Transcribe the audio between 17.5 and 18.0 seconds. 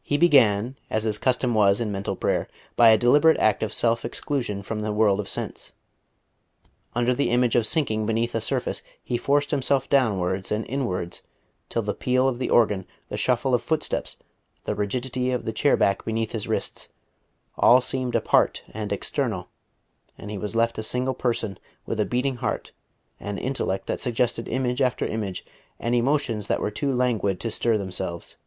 all